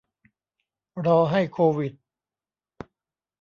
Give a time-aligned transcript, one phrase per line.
[1.05, 1.93] รอให้โควิด